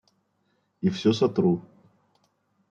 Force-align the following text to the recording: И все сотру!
И 0.81 0.89
все 0.89 1.13
сотру! 1.13 1.53